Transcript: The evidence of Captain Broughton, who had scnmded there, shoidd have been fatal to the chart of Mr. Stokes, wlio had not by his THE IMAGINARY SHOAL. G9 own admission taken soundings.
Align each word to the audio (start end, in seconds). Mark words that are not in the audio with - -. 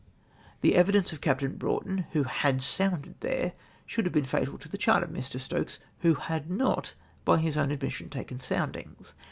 The 0.61 0.73
evidence 0.73 1.13
of 1.13 1.21
Captain 1.21 1.57
Broughton, 1.57 2.07
who 2.13 2.23
had 2.23 2.57
scnmded 2.57 3.19
there, 3.19 3.53
shoidd 3.87 4.05
have 4.05 4.13
been 4.13 4.23
fatal 4.25 4.57
to 4.57 4.67
the 4.67 4.75
chart 4.75 5.03
of 5.03 5.11
Mr. 5.11 5.39
Stokes, 5.39 5.77
wlio 6.03 6.17
had 6.21 6.49
not 6.49 6.95
by 7.23 7.37
his 7.37 7.53
THE 7.53 7.59
IMAGINARY 7.59 7.59
SHOAL. 7.59 7.59
G9 7.59 7.59
own 7.59 7.71
admission 7.71 8.09
taken 8.09 8.39
soundings. 8.39 9.13